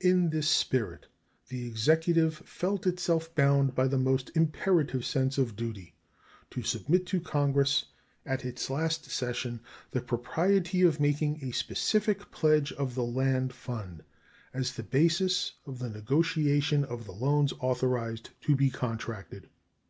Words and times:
In 0.00 0.30
this 0.30 0.48
spirit 0.48 1.08
the 1.48 1.66
Executive 1.66 2.36
felt 2.38 2.86
itself 2.86 3.34
bound 3.34 3.74
by 3.74 3.86
the 3.86 3.98
most 3.98 4.30
imperative 4.34 5.04
sense 5.04 5.36
of 5.36 5.56
duty 5.56 5.94
to 6.52 6.62
submit 6.62 7.04
to 7.08 7.20
Congress 7.20 7.84
at 8.24 8.46
its 8.46 8.70
last 8.70 9.10
session 9.10 9.60
the 9.90 10.00
propriety 10.00 10.80
of 10.80 11.00
making 11.00 11.44
a 11.44 11.50
specific 11.52 12.30
pledge 12.30 12.72
of 12.72 12.94
the 12.94 13.04
land 13.04 13.52
fund 13.52 14.04
as 14.54 14.72
the 14.72 14.82
basis 14.82 15.52
for 15.66 15.72
the 15.72 15.90
negotiation 15.90 16.82
of 16.86 17.04
the 17.04 17.12
loans 17.12 17.52
authorized 17.60 18.30
to 18.40 18.56
be 18.56 18.70
contracted. 18.70 19.50